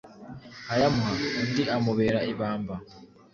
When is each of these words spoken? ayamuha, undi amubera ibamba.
ayamuha, 0.73 1.13
undi 1.41 1.63
amubera 1.75 2.19
ibamba. 2.31 2.75